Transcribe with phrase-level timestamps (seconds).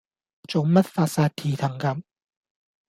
[0.49, 2.01] 做乜發哂蹄騰咁